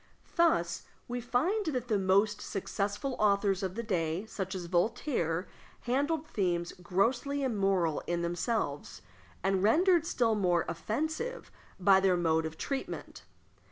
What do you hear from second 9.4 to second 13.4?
and rendered still more offensive by their mode of treatment.